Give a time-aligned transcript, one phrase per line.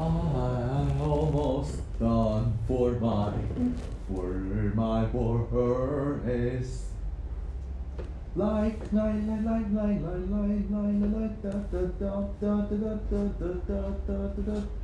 [0.00, 3.34] I'm almost done for my
[4.08, 4.32] for
[4.74, 6.86] my work is
[8.34, 13.28] like like like like like like like like like da da da da da da
[13.28, 14.80] da da da da da da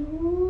[0.00, 0.47] Ooh.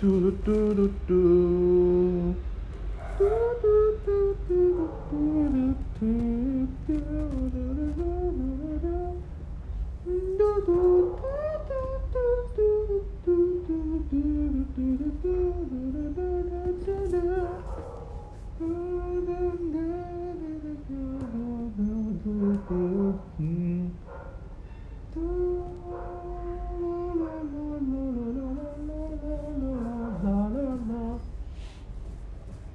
[0.00, 2.03] Do do do do